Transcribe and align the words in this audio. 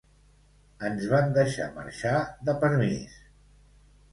Ens 0.87 1.03
van 1.11 1.35
deixar 1.35 1.67
marxar 1.75 2.15
de 2.49 2.59
permís 2.65 3.19